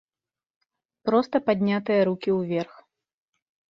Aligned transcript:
Проста 1.11 1.43
паднятыя 1.51 2.01
рукі 2.13 2.29
ўверх. 2.41 2.75